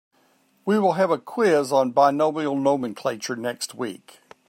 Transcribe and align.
We 0.65 0.79
will 0.79 0.93
have 0.93 1.11
a 1.11 1.19
quiz 1.19 1.71
on 1.71 1.91
binomial 1.93 2.57
nomenclature 2.59 3.35
next 3.35 3.75
week. 3.75 4.19